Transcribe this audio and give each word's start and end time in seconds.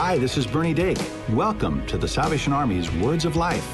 Hi, 0.00 0.16
this 0.16 0.36
is 0.36 0.46
Bernie 0.46 0.74
Dake. 0.74 0.96
Welcome 1.30 1.84
to 1.88 1.98
the 1.98 2.06
Salvation 2.06 2.52
Army's 2.52 2.88
Words 2.88 3.24
of 3.24 3.34
Life. 3.34 3.66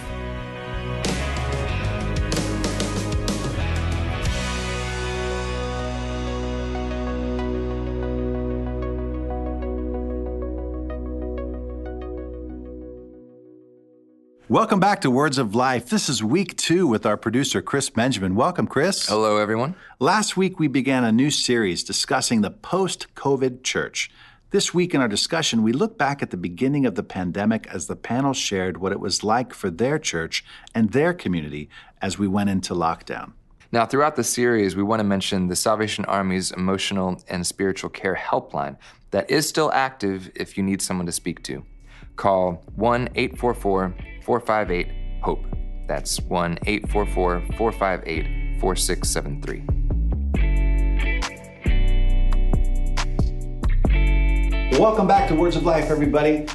Welcome 14.48 14.80
back 14.80 15.02
to 15.02 15.11
Words 15.11 15.36
of 15.36 15.54
Life. 15.54 15.91
This 15.91 16.09
is 16.09 16.25
week 16.25 16.56
two 16.56 16.86
with 16.86 17.04
our 17.04 17.18
producer, 17.18 17.61
Chris 17.61 17.91
Benjamin. 17.91 18.34
Welcome, 18.34 18.66
Chris. 18.66 19.09
Hello, 19.09 19.36
everyone. 19.36 19.75
Last 20.00 20.38
week, 20.38 20.59
we 20.59 20.68
began 20.68 21.04
a 21.04 21.12
new 21.12 21.30
series 21.30 21.84
discussing 21.84 22.41
the 22.41 22.50
post 22.50 23.09
COVID 23.14 23.62
church. 23.62 24.11
This 24.55 24.73
week 24.73 24.95
in 24.95 25.00
our 25.00 25.09
discussion, 25.09 25.64
we 25.64 25.73
look 25.73 25.99
back 25.99 26.22
at 26.22 26.31
the 26.31 26.36
beginning 26.36 26.86
of 26.86 26.95
the 26.95 27.03
pandemic 27.03 27.67
as 27.75 27.89
the 27.89 27.96
panel 27.96 28.32
shared 28.32 28.76
what 28.76 28.93
it 28.93 29.00
was 29.00 29.25
like 29.25 29.53
for 29.53 29.68
their 29.68 29.99
church 29.99 30.45
and 30.76 30.93
their 30.93 31.12
community 31.12 31.68
as 32.01 32.21
we 32.21 32.29
went 32.29 32.51
into 32.51 32.73
lockdown. 32.73 33.33
Now, 33.73 33.85
throughout 33.85 34.15
the 34.15 34.23
series, 34.23 34.77
we 34.77 34.85
want 34.85 35.01
to 35.01 35.05
mention 35.05 35.48
the 35.48 35.57
Salvation 35.57 36.05
Army's 36.05 36.53
emotional 36.53 37.21
and 37.27 37.45
spiritual 37.45 37.91
care 37.91 38.15
helpline 38.15 38.77
that 39.11 39.29
is 39.29 39.48
still 39.48 39.73
active 39.73 40.31
if 40.37 40.57
you 40.57 40.62
need 40.62 40.81
someone 40.81 41.07
to 41.07 41.11
speak 41.11 41.43
to. 41.43 41.65
Call 42.15 42.62
1 42.77 43.09
844 43.17 43.93
458 44.23 44.87
HOPE. 45.25 45.45
That's 45.89 46.21
1 46.21 46.59
844 46.65 47.41
458 47.57 48.61
4673. 48.61 49.73
Welcome 54.73 55.07
back 55.07 55.29
to 55.29 55.35
Words 55.37 55.55
of 55.57 55.63
Life, 55.65 55.91
everybody. 55.91 56.47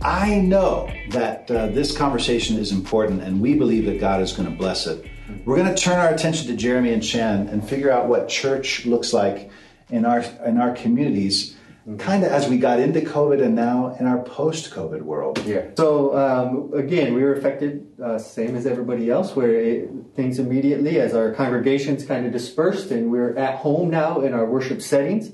I 0.00 0.40
know 0.40 0.90
that 1.10 1.48
uh, 1.50 1.68
this 1.68 1.96
conversation 1.96 2.58
is 2.58 2.72
important, 2.72 3.22
and 3.22 3.40
we 3.40 3.54
believe 3.54 3.86
that 3.86 4.00
God 4.00 4.20
is 4.20 4.32
going 4.32 4.50
to 4.50 4.56
bless 4.56 4.86
it. 4.86 5.04
We're 5.44 5.56
going 5.56 5.72
to 5.72 5.80
turn 5.80 5.98
our 5.98 6.08
attention 6.08 6.48
to 6.48 6.56
Jeremy 6.56 6.92
and 6.92 7.02
Chan 7.02 7.48
and 7.48 7.66
figure 7.66 7.90
out 7.90 8.08
what 8.08 8.28
church 8.28 8.84
looks 8.84 9.12
like 9.12 9.50
in 9.90 10.04
our 10.04 10.24
in 10.44 10.58
our 10.58 10.74
communities, 10.74 11.56
kind 11.98 12.24
of 12.24 12.32
as 12.32 12.48
we 12.48 12.58
got 12.58 12.80
into 12.80 13.00
COVID 13.00 13.40
and 13.42 13.54
now 13.54 13.96
in 14.00 14.06
our 14.06 14.22
post-COVID 14.22 15.02
world. 15.02 15.38
Yeah. 15.44 15.66
So 15.76 16.16
um, 16.16 16.72
again, 16.74 17.14
we 17.14 17.22
were 17.22 17.34
affected 17.34 17.86
uh, 18.02 18.18
same 18.18 18.56
as 18.56 18.66
everybody 18.66 19.08
else, 19.08 19.36
where 19.36 19.54
it, 19.54 19.88
things 20.16 20.40
immediately 20.40 20.98
as 20.98 21.14
our 21.14 21.32
congregations 21.32 22.04
kind 22.04 22.26
of 22.26 22.32
dispersed, 22.32 22.90
and 22.90 23.12
we're 23.12 23.36
at 23.36 23.56
home 23.58 23.90
now 23.90 24.20
in 24.20 24.32
our 24.32 24.46
worship 24.46 24.82
settings. 24.82 25.30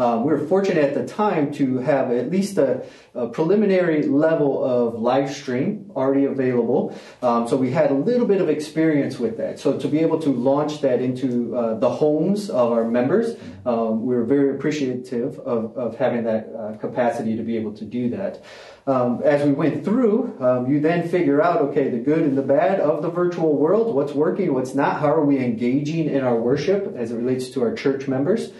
Um, 0.00 0.24
we 0.24 0.32
were 0.32 0.38
fortunate 0.38 0.82
at 0.82 0.94
the 0.94 1.06
time 1.06 1.52
to 1.60 1.76
have 1.76 2.10
at 2.10 2.30
least 2.30 2.56
a, 2.56 2.86
a 3.14 3.28
preliminary 3.28 4.04
level 4.04 4.64
of 4.64 4.98
live 4.98 5.30
stream 5.30 5.92
already 5.94 6.24
available. 6.24 6.98
Um, 7.20 7.46
so 7.46 7.58
we 7.58 7.70
had 7.70 7.90
a 7.90 7.94
little 8.08 8.26
bit 8.26 8.40
of 8.40 8.48
experience 8.48 9.18
with 9.18 9.36
that. 9.36 9.60
So 9.60 9.78
to 9.78 9.88
be 9.88 9.98
able 9.98 10.18
to 10.20 10.30
launch 10.30 10.80
that 10.80 11.02
into 11.02 11.54
uh, 11.54 11.74
the 11.78 11.90
homes 11.90 12.48
of 12.48 12.72
our 12.72 12.88
members, 12.88 13.36
um, 13.66 14.06
we 14.06 14.14
were 14.14 14.24
very 14.24 14.56
appreciative 14.56 15.38
of, 15.40 15.76
of 15.76 15.98
having 15.98 16.24
that 16.24 16.48
uh, 16.48 16.78
capacity 16.78 17.36
to 17.36 17.42
be 17.42 17.58
able 17.58 17.74
to 17.74 17.84
do 17.84 18.08
that. 18.16 18.42
Um, 18.86 19.20
as 19.22 19.44
we 19.44 19.52
went 19.52 19.84
through, 19.84 20.34
um, 20.40 20.70
you 20.70 20.80
then 20.80 21.10
figure 21.10 21.42
out, 21.42 21.60
okay, 21.60 21.90
the 21.90 21.98
good 21.98 22.20
and 22.20 22.38
the 22.38 22.48
bad 22.58 22.80
of 22.80 23.02
the 23.02 23.10
virtual 23.10 23.54
world, 23.54 23.94
what's 23.94 24.14
working, 24.14 24.54
what's 24.54 24.74
not, 24.74 25.00
how 25.00 25.12
are 25.12 25.26
we 25.26 25.38
engaging 25.38 26.08
in 26.08 26.24
our 26.24 26.36
worship 26.36 26.96
as 26.96 27.12
it 27.12 27.16
relates 27.16 27.50
to 27.50 27.62
our 27.62 27.74
church 27.74 28.08
members. 28.08 28.50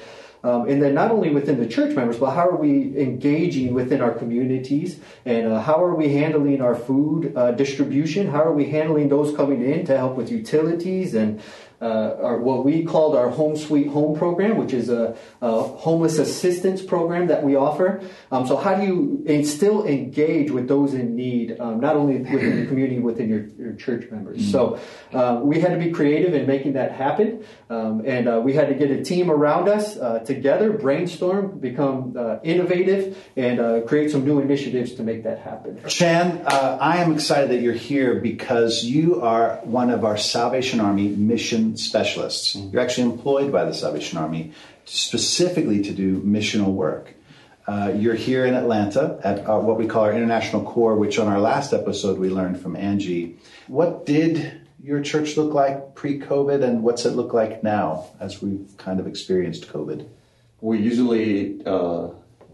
Um, 0.42 0.68
and 0.68 0.82
then 0.82 0.94
not 0.94 1.10
only 1.10 1.30
within 1.30 1.58
the 1.58 1.66
church 1.66 1.94
members, 1.94 2.18
but 2.18 2.30
how 2.30 2.48
are 2.48 2.56
we 2.56 2.98
engaging 2.98 3.74
within 3.74 4.00
our 4.00 4.12
communities 4.12 4.98
and 5.26 5.52
uh, 5.52 5.60
how 5.60 5.82
are 5.82 5.94
we 5.94 6.14
handling 6.14 6.62
our 6.62 6.74
food 6.74 7.36
uh, 7.36 7.52
distribution? 7.52 8.28
How 8.28 8.42
are 8.44 8.52
we 8.52 8.70
handling 8.70 9.10
those 9.10 9.36
coming 9.36 9.62
in 9.62 9.84
to 9.86 9.96
help 9.96 10.16
with 10.16 10.30
utilities 10.30 11.14
and 11.14 11.40
uh, 11.80 12.16
our, 12.20 12.38
what 12.38 12.64
we 12.64 12.84
called 12.84 13.16
our 13.16 13.30
Home 13.30 13.56
Sweet 13.56 13.88
Home 13.88 14.16
program, 14.16 14.58
which 14.58 14.74
is 14.74 14.90
a, 14.90 15.16
a 15.40 15.62
homeless 15.62 16.18
assistance 16.18 16.82
program 16.82 17.28
that 17.28 17.42
we 17.42 17.56
offer. 17.56 18.02
Um, 18.30 18.46
so, 18.46 18.56
how 18.56 18.74
do 18.74 18.84
you 18.84 19.44
still 19.44 19.86
engage 19.86 20.50
with 20.50 20.68
those 20.68 20.92
in 20.92 21.16
need, 21.16 21.58
um, 21.58 21.80
not 21.80 21.96
only 21.96 22.18
within 22.18 22.60
the 22.60 22.66
community, 22.66 22.98
within 22.98 23.28
your, 23.30 23.46
your 23.58 23.72
church 23.74 24.10
members? 24.10 24.38
Mm-hmm. 24.38 24.50
So, 24.50 24.80
uh, 25.12 25.40
we 25.42 25.60
had 25.60 25.70
to 25.70 25.78
be 25.78 25.90
creative 25.90 26.34
in 26.34 26.46
making 26.46 26.74
that 26.74 26.92
happen, 26.92 27.44
um, 27.70 28.02
and 28.04 28.28
uh, 28.28 28.40
we 28.44 28.52
had 28.52 28.68
to 28.68 28.74
get 28.74 28.90
a 28.90 29.02
team 29.02 29.30
around 29.30 29.68
us 29.68 29.96
uh, 29.96 30.18
together, 30.18 30.72
brainstorm, 30.72 31.58
become 31.60 32.14
uh, 32.18 32.38
innovative, 32.42 33.16
and 33.36 33.58
uh, 33.58 33.80
create 33.82 34.10
some 34.10 34.24
new 34.24 34.40
initiatives 34.40 34.94
to 34.94 35.02
make 35.02 35.22
that 35.24 35.38
happen. 35.38 35.80
Chan, 35.88 36.42
I 36.46 36.98
am 36.98 37.12
excited 37.12 37.50
that 37.50 37.60
you're 37.60 37.72
here 37.72 38.20
because 38.20 38.84
you 38.84 39.22
are 39.22 39.56
one 39.62 39.90
of 39.90 40.04
our 40.04 40.18
Salvation 40.18 40.80
Army 40.80 41.08
mission 41.08 41.69
specialists. 41.76 42.56
Mm-hmm. 42.56 42.70
You're 42.70 42.82
actually 42.82 43.10
employed 43.10 43.52
by 43.52 43.64
the 43.64 43.74
Salvation 43.74 44.18
Army 44.18 44.52
specifically 44.84 45.82
to 45.82 45.92
do 45.92 46.20
missional 46.22 46.72
work. 46.72 47.14
Uh, 47.66 47.92
you're 47.96 48.14
here 48.14 48.44
in 48.46 48.54
Atlanta 48.54 49.20
at 49.22 49.46
uh, 49.48 49.58
what 49.58 49.78
we 49.78 49.86
call 49.86 50.02
our 50.04 50.12
International 50.12 50.64
Corps, 50.64 50.96
which 50.96 51.18
on 51.18 51.28
our 51.28 51.38
last 51.38 51.72
episode 51.72 52.18
we 52.18 52.28
learned 52.28 52.60
from 52.60 52.74
Angie. 52.74 53.38
What 53.68 54.06
did 54.06 54.60
your 54.82 55.00
church 55.02 55.36
look 55.36 55.54
like 55.54 55.94
pre 55.94 56.18
COVID, 56.18 56.64
and 56.64 56.82
what's 56.82 57.04
it 57.04 57.10
look 57.10 57.32
like 57.32 57.62
now 57.62 58.06
as 58.18 58.42
we've 58.42 58.66
kind 58.76 58.98
of 58.98 59.06
experienced 59.06 59.68
COVID? 59.68 60.08
We 60.60 60.78
usually 60.78 61.64
uh, 61.64 62.08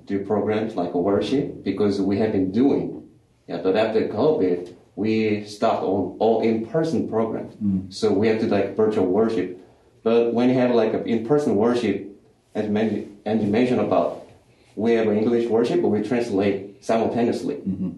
do 0.04 0.24
programs 0.24 0.74
like 0.74 0.94
a 0.94 0.98
worship 0.98 1.64
because 1.64 2.00
we 2.00 2.18
have 2.18 2.32
been 2.32 2.52
doing. 2.52 3.08
Yeah, 3.46 3.58
but 3.62 3.76
after 3.76 4.08
COVID, 4.08 4.74
we 4.96 5.44
start 5.44 5.82
on 5.82 6.16
all 6.18 6.40
in-person 6.40 7.08
programs. 7.08 7.54
Mm. 7.56 7.92
So 7.92 8.12
we 8.12 8.28
have 8.28 8.40
to 8.40 8.46
like 8.46 8.74
virtual 8.74 9.06
worship. 9.06 9.58
But 10.02 10.32
when 10.32 10.48
you 10.48 10.54
have 10.56 10.72
like 10.74 10.94
an 10.94 11.06
in-person 11.06 11.54
worship, 11.54 12.08
as 12.54 12.64
you 12.64 13.46
mentioned 13.46 13.80
about, 13.80 14.26
we 14.74 14.92
have 14.92 15.08
English 15.08 15.48
worship, 15.48 15.82
but 15.82 15.88
we 15.88 16.02
translate 16.02 16.84
simultaneously. 16.84 17.56
Mm-hmm. 17.56 17.90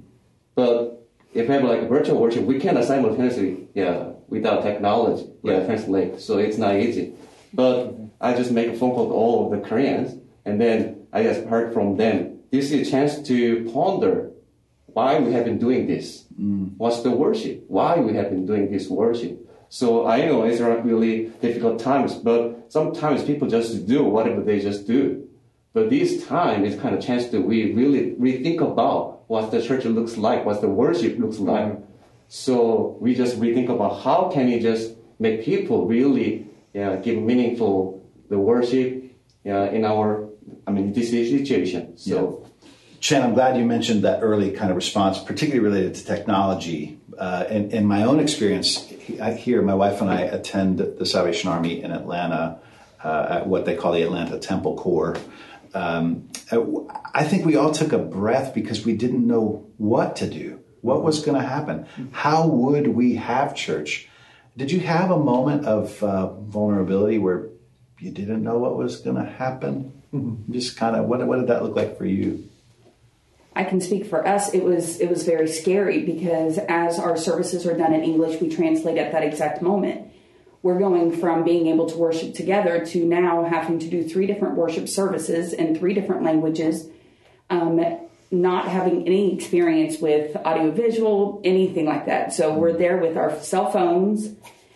But 0.54 1.06
if 1.34 1.48
we 1.48 1.54
have 1.54 1.64
like 1.64 1.88
virtual 1.88 2.20
worship, 2.20 2.44
we 2.44 2.58
cannot 2.58 2.84
simultaneously, 2.84 3.68
yeah, 3.74 4.10
without 4.28 4.62
technology, 4.62 5.30
yeah, 5.42 5.64
translate. 5.66 6.20
So 6.20 6.38
it's 6.38 6.58
not 6.58 6.76
easy. 6.76 7.14
But 7.52 7.94
I 8.20 8.34
just 8.34 8.50
make 8.50 8.68
a 8.68 8.74
phone 8.74 8.92
call 8.92 9.08
to 9.08 9.14
all 9.14 9.44
of 9.44 9.60
the 9.60 9.68
Koreans, 9.68 10.20
and 10.44 10.60
then 10.60 11.06
I 11.12 11.22
just 11.22 11.44
heard 11.46 11.72
from 11.72 11.96
them. 11.96 12.40
This 12.50 12.72
is 12.72 12.88
a 12.88 12.90
chance 12.90 13.22
to 13.28 13.70
ponder 13.72 14.32
why 14.98 15.20
we 15.20 15.32
have 15.32 15.44
been 15.44 15.60
doing 15.66 15.86
this. 15.86 16.06
Mm. 16.40 16.74
What's 16.76 17.02
the 17.06 17.12
worship? 17.24 17.56
Why 17.68 18.00
we 18.06 18.14
have 18.18 18.30
been 18.34 18.46
doing 18.46 18.64
this 18.74 18.88
worship? 18.88 19.34
So 19.68 20.08
I 20.14 20.16
know 20.26 20.42
it's 20.42 20.60
really 20.60 21.26
difficult 21.46 21.78
times, 21.78 22.14
but 22.28 22.72
sometimes 22.76 23.22
people 23.22 23.46
just 23.46 23.86
do 23.86 24.02
whatever 24.02 24.40
they 24.42 24.58
just 24.58 24.88
do. 24.88 25.28
But 25.72 25.84
this 25.90 26.26
time 26.26 26.64
is 26.64 26.74
kind 26.82 26.96
of 26.96 27.00
chance 27.08 27.28
to 27.30 27.38
we 27.38 27.72
really 27.80 28.02
rethink 28.26 28.60
about 28.72 29.00
what 29.32 29.52
the 29.52 29.60
church 29.62 29.84
looks 29.84 30.16
like, 30.16 30.44
what 30.44 30.60
the 30.60 30.72
worship 30.82 31.16
looks 31.22 31.38
like. 31.38 31.68
Mm. 31.68 31.82
So 32.26 32.96
we 33.00 33.14
just 33.14 33.38
rethink 33.38 33.68
about 33.76 34.02
how 34.02 34.20
can 34.34 34.46
we 34.46 34.58
just 34.58 34.84
make 35.20 35.44
people 35.44 35.86
really 35.86 36.48
yeah, 36.74 36.96
give 36.96 37.18
meaningful 37.30 37.76
the 38.32 38.38
worship 38.50 38.88
yeah, 39.44 39.76
in 39.76 39.84
our 39.84 40.28
I 40.66 40.72
mean 40.72 40.92
this 40.92 41.10
situation. 41.10 41.96
So 41.96 42.47
Chan, 43.00 43.22
I'm 43.22 43.34
glad 43.34 43.56
you 43.56 43.64
mentioned 43.64 44.02
that 44.02 44.20
early 44.22 44.50
kind 44.50 44.70
of 44.70 44.76
response, 44.76 45.18
particularly 45.18 45.60
related 45.60 45.94
to 45.96 46.04
technology. 46.04 46.98
Uh, 47.16 47.44
in, 47.48 47.70
in, 47.70 47.86
my 47.86 48.04
own 48.04 48.20
experience 48.20 48.88
here, 48.88 49.62
my 49.62 49.74
wife 49.74 50.00
and 50.00 50.10
I 50.10 50.22
attend 50.22 50.78
the 50.78 51.06
Salvation 51.06 51.50
Army 51.50 51.82
in 51.82 51.92
Atlanta 51.92 52.60
uh, 53.02 53.26
at 53.30 53.46
what 53.46 53.64
they 53.64 53.76
call 53.76 53.92
the 53.92 54.02
Atlanta 54.02 54.38
Temple 54.38 54.76
Corps. 54.76 55.16
Um, 55.74 56.28
I 57.14 57.24
think 57.24 57.44
we 57.44 57.56
all 57.56 57.72
took 57.72 57.92
a 57.92 57.98
breath 57.98 58.54
because 58.54 58.84
we 58.84 58.96
didn't 58.96 59.26
know 59.26 59.66
what 59.76 60.16
to 60.16 60.28
do. 60.28 60.60
What 60.80 61.02
was 61.02 61.24
going 61.24 61.40
to 61.40 61.46
happen? 61.46 61.86
How 62.12 62.46
would 62.46 62.88
we 62.88 63.16
have 63.16 63.54
church? 63.54 64.08
Did 64.56 64.72
you 64.72 64.80
have 64.80 65.10
a 65.10 65.18
moment 65.18 65.66
of 65.66 66.02
uh, 66.02 66.32
vulnerability 66.32 67.18
where 67.18 67.48
you 67.98 68.10
didn't 68.10 68.42
know 68.42 68.58
what 68.58 68.76
was 68.76 68.96
going 69.00 69.16
to 69.16 69.24
happen? 69.24 70.02
Mm-hmm. 70.12 70.52
Just 70.52 70.76
kind 70.76 70.96
of 70.96 71.06
what, 71.06 71.24
what 71.26 71.36
did 71.36 71.48
that 71.48 71.62
look 71.62 71.76
like 71.76 71.98
for 71.98 72.06
you? 72.06 72.48
I 73.58 73.64
can 73.64 73.80
speak 73.80 74.06
for 74.06 74.26
us. 74.26 74.54
It 74.54 74.62
was 74.62 75.00
it 75.00 75.10
was 75.10 75.24
very 75.24 75.48
scary 75.48 76.04
because 76.04 76.58
as 76.58 77.00
our 77.00 77.16
services 77.16 77.66
are 77.66 77.76
done 77.76 77.92
in 77.92 78.04
English, 78.04 78.40
we 78.40 78.48
translate 78.48 78.98
at 78.98 79.10
that 79.10 79.24
exact 79.24 79.62
moment. 79.62 80.12
We're 80.62 80.78
going 80.78 81.16
from 81.16 81.42
being 81.42 81.66
able 81.66 81.86
to 81.86 81.96
worship 81.96 82.34
together 82.34 82.86
to 82.86 83.04
now 83.04 83.44
having 83.44 83.80
to 83.80 83.88
do 83.88 84.08
three 84.08 84.28
different 84.28 84.54
worship 84.54 84.88
services 84.88 85.52
in 85.52 85.76
three 85.76 85.92
different 85.92 86.22
languages, 86.22 86.88
um, 87.50 87.80
not 88.30 88.68
having 88.68 89.06
any 89.06 89.34
experience 89.34 90.00
with 90.00 90.36
audiovisual, 90.36 91.40
anything 91.42 91.84
like 91.84 92.06
that. 92.06 92.32
So 92.32 92.54
we're 92.54 92.78
there 92.78 92.98
with 92.98 93.16
our 93.16 93.40
cell 93.40 93.72
phones. 93.72 94.34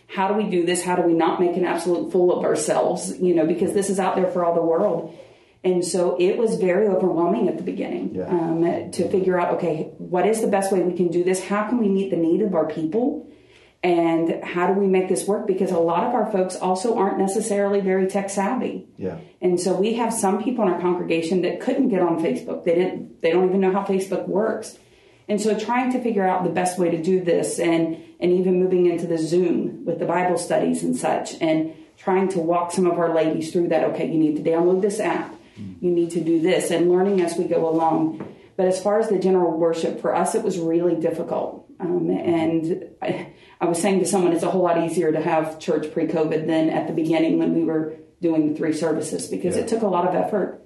How 0.08 0.26
do 0.26 0.35
we 0.35 0.50
do 0.50 0.67
this? 0.67 0.82
How 0.82 0.96
do 0.96 1.02
we 1.02 1.14
not 1.14 1.40
make 1.40 1.56
an 1.56 1.64
absolute 1.64 2.11
fool 2.11 2.37
of 2.37 2.44
ourselves? 2.44 3.17
You 3.20 3.35
know, 3.37 3.46
because 3.46 3.75
this 3.75 3.90
is 3.90 4.00
out 4.00 4.17
there 4.17 4.31
for 4.31 4.44
all 4.44 4.56
the 4.56 4.62
world 4.62 5.17
And 5.64 5.85
so 5.85 6.17
it 6.19 6.37
was 6.38 6.56
very 6.56 6.88
overwhelming 6.88 7.49
at 7.49 7.56
the 7.56 7.62
beginning 7.62 8.14
Yeah. 8.14 8.26
um, 8.29 8.91
to 8.93 9.09
figure 9.09 9.38
out 9.41 9.55
okay, 9.55 9.93
what 9.99 10.26
is 10.26 10.41
the 10.41 10.49
best 10.49 10.73
way 10.73 10.81
we 10.82 10.94
can 10.94 11.09
do 11.09 11.23
this? 11.23 11.44
How 11.44 11.69
can 11.69 11.79
we 11.79 11.88
meet 11.88 12.11
the 12.11 12.17
need 12.17 12.43
of 12.43 12.55
our 12.55 12.67
people? 12.67 13.29
And 13.85 14.44
how 14.44 14.73
do 14.73 14.79
we 14.79 14.87
make 14.87 15.09
this 15.09 15.26
work? 15.26 15.47
Because 15.47 15.73
a 15.73 15.79
lot 15.79 16.05
of 16.05 16.14
our 16.14 16.31
folks 16.31 16.55
also 16.55 16.97
aren't 16.97 17.19
necessarily 17.19 17.81
very 17.81 18.06
tech 18.06 18.31
savvy. 18.31 18.87
Yeah. 18.97 19.17
And 19.41 19.59
so 19.61 19.75
we 19.75 19.94
have 19.94 20.12
some 20.12 20.43
people 20.43 20.64
in 20.64 20.73
our 20.73 20.81
congregation 20.81 21.43
that 21.43 21.59
couldn't 21.61 21.88
get 21.88 22.00
on 22.00 22.23
Facebook. 22.23 22.64
They 22.64 22.76
didn't 22.76 23.23
they 23.23 23.31
don't 23.32 23.49
even 23.49 23.61
know 23.61 23.73
how 23.73 23.85
Facebook 23.85 24.29
works. 24.29 24.79
And 25.29 25.41
so 25.41 25.59
trying 25.59 25.93
to 25.93 26.00
figure 26.00 26.26
out 26.26 26.44
the 26.44 26.50
best 26.50 26.79
way 26.79 26.91
to 26.91 27.03
do 27.03 27.20
this 27.25 27.59
and 27.59 27.97
and 28.20 28.32
even 28.32 28.61
moving 28.62 28.87
into 28.87 29.06
the 29.06 29.19
Zoom 29.19 29.85
with 29.85 29.99
the 29.99 30.06
Bible 30.06 30.38
studies 30.38 30.82
and 30.85 30.97
such 30.97 31.41
and 31.41 31.75
trying 31.97 32.29
to 32.29 32.38
walk 32.38 32.70
some 32.73 32.87
of 32.87 32.99
our 32.99 33.12
ladies 33.14 33.53
through 33.53 33.69
that 33.69 33.82
okay, 33.91 34.06
you 34.06 34.19
need 34.19 34.37
to 34.37 34.43
download 34.49 34.81
this 34.81 35.00
app. 35.00 35.35
You 35.56 35.90
need 35.90 36.10
to 36.12 36.20
do 36.20 36.40
this 36.40 36.70
and 36.70 36.90
learning 36.90 37.20
as 37.20 37.37
we 37.37 37.44
go 37.44 37.69
along. 37.69 38.26
But 38.56 38.66
as 38.66 38.82
far 38.82 38.99
as 39.00 39.08
the 39.08 39.19
general 39.19 39.56
worship, 39.56 40.00
for 40.00 40.14
us, 40.14 40.34
it 40.34 40.43
was 40.43 40.58
really 40.58 40.94
difficult. 40.96 41.66
Um, 41.81 42.10
and 42.10 42.90
I, 43.00 43.32
I 43.60 43.64
was 43.66 43.81
saying 43.81 43.99
to 44.00 44.06
someone, 44.06 44.32
it's 44.32 44.43
a 44.44 44.50
whole 44.50 44.62
lot 44.62 44.82
easier 44.84 45.10
to 45.12 45.20
have 45.20 45.58
church 45.58 45.93
pre 45.93 46.06
COVID 46.06 46.46
than 46.46 46.70
at 46.70 46.87
the 46.87 46.93
beginning 46.93 47.38
when 47.38 47.54
we 47.54 47.64
were 47.64 47.94
doing 48.20 48.52
the 48.52 48.54
three 48.58 48.72
services 48.72 49.26
because 49.28 49.56
Yeah. 49.56 49.62
it 49.62 49.69
took 49.69 49.82
a 49.82 49.87
lot 49.88 50.06
of 50.06 50.14
effort. 50.14 50.62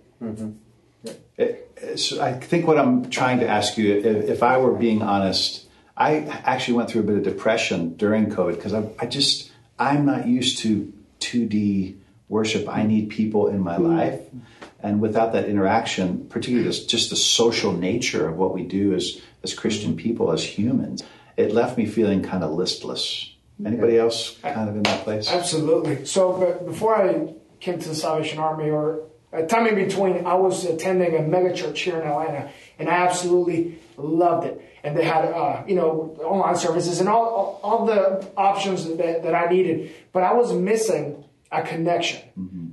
It- 1.37 1.63
so 1.97 2.23
I 2.23 2.33
think 2.33 2.67
what 2.67 2.79
I'm 2.79 3.11
trying 3.11 3.41
to 3.41 3.49
ask 3.49 3.77
you, 3.77 3.95
if, 3.97 4.29
if 4.31 4.43
I 4.43 4.57
were 4.59 4.73
being 4.73 5.03
honest, 5.03 5.67
I 5.97 6.17
actually 6.45 6.75
went 6.75 6.91
through 6.91 7.03
a 7.03 7.05
bit 7.05 7.17
of 7.19 7.23
depression 7.23 7.97
during 7.97 8.27
COVID 8.31 8.57
because 8.57 8.73
I, 8.75 8.89
I 8.99 9.07
just 9.07 9.51
I'm 9.79 10.07
not 10.07 10.27
used 10.27 10.59
to 10.59 10.93
2D 11.21 11.97
worship. 12.29 12.67
I 12.69 12.83
need 12.83 13.11
people 13.11 13.49
in 13.49 13.61
my 13.61 13.77
life, 13.77 14.21
and 14.81 15.01
without 15.01 15.33
that 15.33 15.49
interaction, 15.49 16.27
particularly 16.29 16.67
this, 16.67 16.85
just 16.87 17.11
the 17.11 17.17
social 17.17 17.73
nature 17.73 18.29
of 18.29 18.37
what 18.37 18.55
we 18.55 18.63
do 18.63 18.95
as 18.95 19.21
as 19.43 19.55
Christian 19.55 19.97
people, 19.97 20.33
as 20.33 20.43
humans, 20.45 21.03
it 21.37 21.53
left 21.53 21.79
me 21.79 21.87
feeling 21.87 22.23
kind 22.23 22.43
of 22.43 22.51
listless. 22.53 23.33
Anybody 23.65 23.97
else 23.97 24.37
kind 24.43 24.69
of 24.69 24.77
in 24.77 24.83
that 24.83 25.05
place? 25.05 25.31
Absolutely. 25.31 26.05
So, 26.05 26.33
but 26.39 26.67
before 26.67 26.95
I 26.95 27.33
came 27.61 27.79
to 27.79 27.89
the 27.89 27.95
Salvation 27.95 28.39
Army, 28.39 28.69
or 28.69 29.05
a 29.33 29.47
time 29.47 29.67
in 29.67 29.75
between, 29.77 30.27
I 30.27 30.35
was 30.35 30.65
attending 30.65 31.17
a 31.17 31.23
mega 31.23 31.55
church 31.55 31.81
here 31.81 32.01
in 32.01 32.07
Atlanta, 32.07 32.51
and 32.79 32.89
I 32.89 33.07
absolutely 33.07 33.79
loved 33.97 34.47
it. 34.47 34.61
And 34.85 34.97
they 34.97 35.05
had, 35.05 35.25
uh, 35.25 35.65
you 35.67 35.75
know, 35.75 36.17
online 36.23 36.57
services 36.57 37.01
and 37.01 37.09
all, 37.09 37.25
all, 37.25 37.61
all 37.63 37.87
the 37.87 38.29
options 38.37 38.85
that, 38.85 39.23
that 39.23 39.35
I 39.35 39.47
needed, 39.47 39.93
but 40.13 40.23
I 40.23 40.35
was 40.35 40.53
missing 40.53 41.25
a 41.51 41.63
connection. 41.63 42.21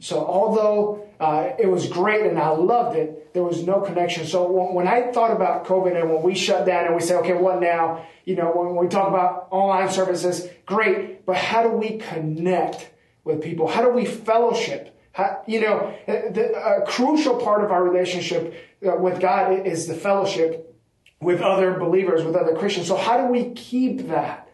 So, 0.02 0.26
although 0.26 1.08
uh, 1.20 1.52
it 1.60 1.68
was 1.68 1.88
great 1.88 2.26
and 2.26 2.38
I 2.40 2.50
loved 2.50 2.98
it, 2.98 3.34
there 3.34 3.44
was 3.44 3.66
no 3.66 3.82
connection. 3.82 4.26
So, 4.26 4.50
when, 4.52 4.74
when 4.74 4.88
I 4.88 5.12
thought 5.12 5.32
about 5.32 5.66
COVID 5.66 6.00
and 6.00 6.12
when 6.12 6.22
we 6.22 6.36
shut 6.36 6.66
down 6.66 6.86
and 6.86 6.96
we 6.96 7.02
say, 7.02 7.16
okay, 7.18 7.34
what 7.34 7.62
now? 7.62 8.06
You 8.26 8.36
know, 8.36 8.52
when 8.52 8.76
we 8.76 8.88
talk 8.88 9.08
about 9.08 9.48
online 9.52 9.90
services, 9.92 10.48
great, 10.66 11.26
but 11.26 11.36
how 11.36 11.64
do 11.64 11.70
we 11.70 11.98
connect 11.98 12.90
with 13.24 13.42
people? 13.42 13.68
How 13.68 13.82
do 13.82 13.90
we 13.90 14.06
fellowship? 14.06 14.98
How, 15.12 15.42
you 15.46 15.62
know, 15.62 15.94
the, 16.08 16.54
a 16.56 16.86
crucial 16.88 17.38
part 17.38 17.64
of 17.64 17.72
our 17.72 17.84
relationship 17.84 18.56
uh, 18.86 18.96
with 18.96 19.20
God 19.20 19.68
is 19.68 19.88
the 19.88 19.94
fellowship 19.94 20.76
with 21.22 21.42
other 21.42 21.80
believers, 21.80 22.24
with 22.24 22.36
other 22.36 22.56
Christians. 22.56 22.88
So 22.88 22.98
how 22.98 23.18
do 23.18 23.32
we 23.32 23.52
keep 23.52 24.08
that 24.08 24.50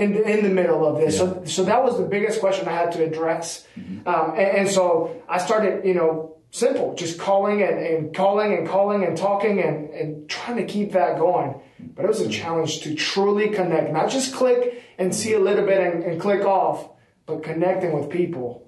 in 0.00 0.12
the, 0.14 0.22
in 0.22 0.44
the 0.44 0.50
middle 0.50 0.86
of 0.86 0.98
this? 1.00 1.18
So, 1.18 1.44
so 1.44 1.64
that 1.64 1.82
was 1.82 1.98
the 1.98 2.04
biggest 2.04 2.40
question 2.40 2.68
I 2.68 2.72
had 2.72 2.92
to 2.92 3.04
address. 3.04 3.66
Um, 4.06 4.30
and, 4.30 4.58
and 4.58 4.68
so 4.68 5.22
I 5.28 5.38
started, 5.38 5.84
you 5.84 5.94
know, 5.94 6.36
simple, 6.50 6.94
just 6.94 7.18
calling 7.18 7.62
and, 7.62 7.78
and 7.78 8.14
calling 8.14 8.52
and 8.52 8.66
calling 8.66 9.04
and 9.04 9.16
talking 9.16 9.60
and, 9.60 9.90
and 9.90 10.28
trying 10.28 10.56
to 10.56 10.64
keep 10.64 10.92
that 10.92 11.18
going. 11.18 11.60
But 11.94 12.04
it 12.04 12.08
was 12.08 12.20
a 12.20 12.28
challenge 12.28 12.80
to 12.80 12.94
truly 12.94 13.50
connect, 13.50 13.92
not 13.92 14.10
just 14.10 14.34
click 14.34 14.82
and 14.98 15.14
see 15.14 15.32
a 15.34 15.38
little 15.38 15.64
bit 15.64 15.80
and, 15.80 16.02
and 16.02 16.20
click 16.20 16.44
off, 16.44 16.90
but 17.26 17.42
connecting 17.42 17.92
with 17.92 18.10
people. 18.10 18.66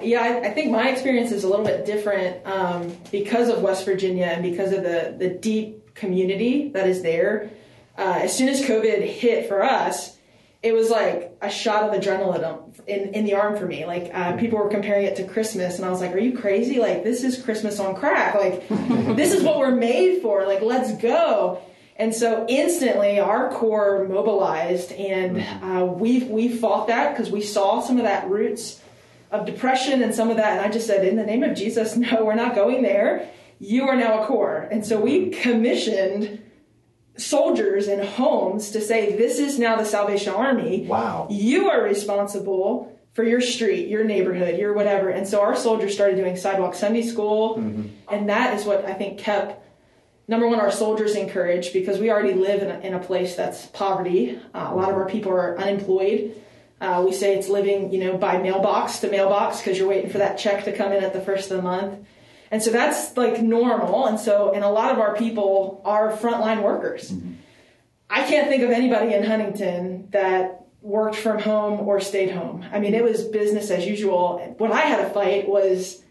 Yeah, 0.00 0.22
I, 0.22 0.48
I 0.48 0.50
think 0.50 0.70
my 0.70 0.88
experience 0.88 1.32
is 1.32 1.44
a 1.44 1.48
little 1.48 1.64
bit 1.64 1.84
different 1.84 2.46
um, 2.46 2.96
because 3.10 3.48
of 3.48 3.60
West 3.60 3.84
Virginia 3.84 4.26
and 4.26 4.42
because 4.42 4.72
of 4.72 4.82
the, 4.82 5.14
the 5.18 5.28
deep 5.28 5.94
community 5.94 6.70
that 6.70 6.88
is 6.88 7.02
there. 7.02 7.50
Uh, 7.98 8.20
as 8.22 8.36
soon 8.36 8.48
as 8.48 8.62
COVID 8.62 9.06
hit 9.06 9.48
for 9.48 9.62
us, 9.62 10.16
it 10.62 10.72
was 10.72 10.90
like 10.90 11.36
a 11.42 11.50
shot 11.50 11.84
of 11.84 12.00
adrenaline 12.00 12.78
in, 12.86 13.14
in 13.14 13.24
the 13.24 13.34
arm 13.34 13.56
for 13.56 13.66
me. 13.66 13.84
Like 13.84 14.10
uh, 14.14 14.36
people 14.36 14.58
were 14.58 14.68
comparing 14.68 15.06
it 15.06 15.16
to 15.16 15.24
Christmas, 15.24 15.76
and 15.76 15.84
I 15.84 15.90
was 15.90 16.00
like, 16.00 16.12
"Are 16.12 16.18
you 16.18 16.36
crazy? 16.38 16.78
Like 16.78 17.02
this 17.02 17.24
is 17.24 17.42
Christmas 17.42 17.80
on 17.80 17.96
crack. 17.96 18.34
Like 18.34 18.68
this 19.16 19.32
is 19.32 19.42
what 19.42 19.58
we're 19.58 19.74
made 19.74 20.22
for. 20.22 20.46
Like 20.46 20.62
let's 20.62 20.96
go." 20.96 21.60
And 21.96 22.14
so 22.14 22.46
instantly, 22.48 23.20
our 23.20 23.50
corps 23.50 24.06
mobilized, 24.08 24.92
and 24.92 25.40
uh, 25.62 25.84
we 25.84 26.24
we 26.24 26.48
fought 26.48 26.86
that 26.86 27.16
because 27.16 27.30
we 27.30 27.42
saw 27.42 27.80
some 27.80 27.98
of 27.98 28.04
that 28.04 28.28
roots 28.30 28.80
of 29.32 29.46
depression 29.46 30.02
and 30.02 30.14
some 30.14 30.30
of 30.30 30.36
that. 30.36 30.58
And 30.58 30.60
I 30.60 30.68
just 30.70 30.86
said, 30.86 31.06
in 31.06 31.16
the 31.16 31.24
name 31.24 31.42
of 31.42 31.56
Jesus, 31.56 31.96
no, 31.96 32.24
we're 32.24 32.34
not 32.34 32.54
going 32.54 32.82
there. 32.82 33.28
You 33.58 33.88
are 33.88 33.96
now 33.96 34.22
a 34.22 34.26
corps. 34.26 34.68
And 34.70 34.84
so 34.84 35.00
we 35.00 35.30
commissioned 35.30 36.42
soldiers 37.16 37.88
in 37.88 38.04
homes 38.04 38.70
to 38.70 38.80
say, 38.80 39.16
this 39.16 39.38
is 39.38 39.58
now 39.58 39.76
the 39.76 39.84
Salvation 39.84 40.34
Army. 40.34 40.86
Wow. 40.86 41.28
You 41.30 41.70
are 41.70 41.82
responsible 41.82 42.98
for 43.12 43.24
your 43.24 43.40
street, 43.40 43.88
your 43.88 44.04
neighborhood, 44.04 44.58
your 44.58 44.72
whatever. 44.72 45.10
And 45.10 45.28
so 45.28 45.42
our 45.42 45.54
soldiers 45.54 45.92
started 45.94 46.16
doing 46.16 46.36
sidewalk 46.36 46.74
Sunday 46.74 47.02
school. 47.02 47.56
And 48.10 48.28
that 48.28 48.58
is 48.58 48.64
what 48.64 48.86
I 48.86 48.94
think 48.94 49.18
kept 49.18 49.62
number 50.28 50.48
one, 50.48 50.60
our 50.60 50.70
soldiers 50.70 51.14
encouraged 51.14 51.72
because 51.72 51.98
we 51.98 52.10
already 52.10 52.32
live 52.32 52.62
in 52.62 52.70
a, 52.70 52.78
in 52.80 52.94
a 52.94 52.98
place 52.98 53.36
that's 53.36 53.66
poverty. 53.66 54.38
Uh, 54.54 54.68
a 54.70 54.74
lot 54.74 54.90
of 54.90 54.96
our 54.96 55.08
people 55.08 55.32
are 55.32 55.58
unemployed. 55.58 56.34
Uh, 56.80 57.02
we 57.04 57.12
say 57.12 57.36
it's 57.36 57.48
living, 57.48 57.92
you 57.92 58.00
know, 58.02 58.16
by 58.16 58.38
mailbox 58.38 59.00
to 59.00 59.10
mailbox 59.10 59.58
because 59.58 59.78
you're 59.78 59.88
waiting 59.88 60.10
for 60.10 60.18
that 60.18 60.38
check 60.38 60.64
to 60.64 60.72
come 60.76 60.92
in 60.92 61.04
at 61.04 61.12
the 61.12 61.20
first 61.20 61.50
of 61.50 61.58
the 61.58 61.62
month. 61.62 62.06
And 62.52 62.62
so 62.62 62.70
that's 62.70 63.16
like 63.16 63.40
normal. 63.40 64.06
And 64.06 64.20
so, 64.20 64.52
and 64.52 64.62
a 64.62 64.68
lot 64.68 64.92
of 64.92 64.98
our 64.98 65.16
people 65.16 65.80
are 65.86 66.12
frontline 66.12 66.62
workers. 66.62 67.10
Mm-hmm. 67.10 67.32
I 68.10 68.24
can't 68.24 68.48
think 68.48 68.62
of 68.62 68.70
anybody 68.70 69.14
in 69.14 69.24
Huntington 69.24 70.08
that 70.10 70.66
worked 70.82 71.16
from 71.16 71.38
home 71.38 71.80
or 71.80 71.98
stayed 71.98 72.30
home. 72.30 72.62
I 72.70 72.78
mean, 72.78 72.92
it 72.92 73.02
was 73.02 73.24
business 73.24 73.70
as 73.70 73.86
usual. 73.86 74.54
What 74.58 74.70
I 74.70 74.82
had 74.82 75.02
to 75.02 75.14
fight 75.14 75.48
was 75.48 76.02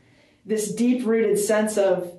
this 0.43 0.73
deep 0.73 1.05
rooted 1.05 1.38
sense 1.38 1.77
of 1.77 2.11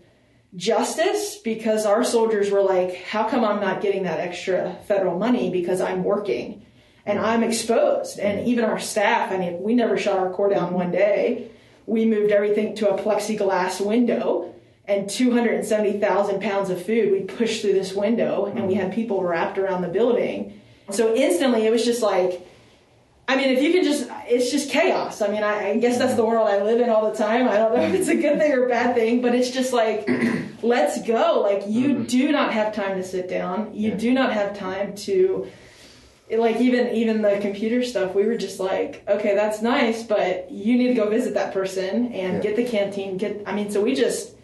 justice 0.55 1.39
because 1.39 1.85
our 1.85 2.05
soldiers 2.05 2.49
were 2.49 2.63
like, 2.63 2.95
how 3.03 3.29
come 3.29 3.45
I'm 3.45 3.61
not 3.61 3.81
getting 3.81 4.05
that 4.05 4.21
extra 4.21 4.79
federal 4.87 5.19
money 5.19 5.51
because 5.51 5.81
I'm 5.81 6.05
working 6.05 6.65
and 7.05 7.19
mm-hmm. 7.19 7.27
I'm 7.27 7.43
exposed? 7.43 8.21
And 8.21 8.39
mm-hmm. 8.39 8.49
even 8.49 8.65
our 8.67 8.79
staff, 8.79 9.33
I 9.33 9.39
mean, 9.39 9.63
we 9.63 9.75
never 9.75 9.99
shut 9.99 10.17
our 10.17 10.31
corps 10.31 10.51
down 10.51 10.75
one 10.75 10.93
day. 10.93 11.51
We 11.87 12.07
moved 12.07 12.33
everything 12.33 12.75
to 12.77 12.91
a 12.91 12.99
plexiglass 13.03 13.85
window 13.85 14.55
and 14.87 15.09
270,000 15.09 16.41
pounds 16.41 16.71
of 16.71 16.85
food 16.85 17.13
we 17.13 17.21
pushed 17.21 17.63
through 17.63 17.75
this 17.75 17.95
window 17.95 18.47
and 18.47 18.67
we 18.67 18.75
had 18.75 18.93
people 18.93 19.23
wrapped 19.23 19.59
around 19.59 19.83
the 19.83 19.89
building. 19.89 20.61
So 20.91 21.15
instantly 21.15 21.67
it 21.67 21.71
was 21.71 21.85
just 21.85 22.03
like, 22.03 22.47
I 23.29 23.37
mean, 23.37 23.51
if 23.51 23.63
you 23.63 23.73
can 23.73 23.85
just, 23.85 24.11
it's 24.27 24.51
just 24.51 24.71
chaos. 24.71 25.23
I 25.23 25.29
mean, 25.29 25.45
I, 25.45 25.71
I 25.71 25.77
guess 25.79 25.97
that's 25.97 26.15
the 26.15 26.25
world 26.25 26.49
I 26.49 26.63
live 26.63 26.81
in 26.81 26.91
all 26.91 27.11
the 27.11 27.17
time. 27.17 27.49
I 27.49 27.57
don't 27.57 27.75
know 27.75 27.83
if 27.83 27.95
it's 27.95 28.09
a 28.09 28.17
good 28.17 28.39
thing 28.39 28.53
or 28.53 28.67
a 28.67 28.69
bad 28.69 28.95
thing, 28.95 29.23
but 29.23 29.35
it's 29.35 29.51
just 29.51 29.73
like, 29.73 30.09
let's 30.63 31.01
go. 31.03 31.41
Like, 31.41 31.63
you 31.67 31.91
mm-hmm. 31.91 32.05
do 32.05 32.33
not 32.33 32.53
have 32.53 32.75
time 32.75 32.97
to 32.97 33.05
sit 33.05 33.29
down. 33.29 33.75
You 33.75 33.93
do 33.93 34.13
not 34.13 34.33
have 34.33 34.59
time 34.59 34.97
to, 34.97 35.47
like, 36.39 36.57
even 36.57 36.89
even 36.91 37.23
the 37.23 37.39
computer 37.41 37.83
stuff. 37.83 38.15
We 38.15 38.27
were 38.27 38.37
just 38.37 38.61
like, 38.61 39.05
okay, 39.09 39.35
that's 39.35 39.63
nice, 39.63 40.03
but 40.03 40.51
you 40.51 40.77
need 40.77 40.89
to 40.89 40.95
go 40.95 41.09
visit 41.09 41.35
that 41.35 41.53
person 41.53 42.13
and 42.13 42.43
get 42.43 42.57
the 42.57 42.65
canteen. 42.65 43.17
Get, 43.17 43.43
I 43.47 43.55
mean, 43.55 43.71
so 43.71 43.83
we 43.83 43.95
just, 43.95 44.35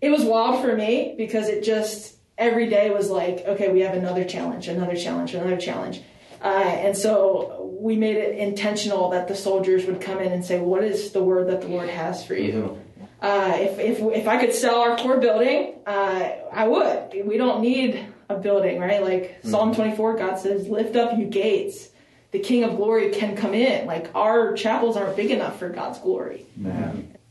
it 0.00 0.10
was 0.10 0.24
wild 0.24 0.62
for 0.62 0.76
me 0.76 1.14
because 1.16 1.48
it 1.48 1.62
just 1.62 2.16
every 2.38 2.68
day 2.68 2.90
was 2.90 3.10
like, 3.10 3.44
okay, 3.46 3.70
we 3.70 3.80
have 3.80 3.94
another 3.94 4.24
challenge, 4.24 4.68
another 4.68 4.96
challenge, 4.96 5.34
another 5.34 5.56
challenge. 5.56 6.02
Uh, 6.42 6.46
and 6.46 6.96
so 6.96 7.70
we 7.78 7.96
made 7.96 8.16
it 8.16 8.36
intentional 8.36 9.10
that 9.10 9.28
the 9.28 9.36
soldiers 9.36 9.86
would 9.86 10.00
come 10.00 10.18
in 10.18 10.32
and 10.32 10.44
say, 10.44 10.58
"What 10.58 10.82
is 10.82 11.12
the 11.12 11.22
word 11.22 11.48
that 11.48 11.60
the 11.60 11.68
Lord 11.68 11.88
has 11.88 12.24
for 12.24 12.34
you?" 12.34 12.81
Uh, 13.22 13.56
if, 13.60 13.78
if 13.78 14.00
if 14.00 14.26
I 14.26 14.36
could 14.38 14.52
sell 14.52 14.80
our 14.80 14.96
corps 14.96 15.18
building, 15.18 15.74
uh, 15.86 16.28
I 16.52 16.66
would. 16.66 17.12
We 17.24 17.36
don't 17.36 17.60
need 17.62 18.04
a 18.28 18.36
building, 18.36 18.80
right? 18.80 19.00
Like 19.00 19.38
Psalm 19.44 19.72
24, 19.74 20.16
God 20.16 20.36
says, 20.40 20.66
"Lift 20.66 20.96
up 20.96 21.16
you 21.16 21.26
gates, 21.26 21.88
the 22.32 22.40
King 22.40 22.64
of 22.64 22.74
Glory 22.76 23.10
can 23.10 23.36
come 23.36 23.54
in." 23.54 23.86
Like 23.86 24.10
our 24.16 24.54
chapels 24.54 24.96
aren't 24.96 25.14
big 25.16 25.30
enough 25.30 25.60
for 25.60 25.68
God's 25.68 26.00
glory. 26.00 26.46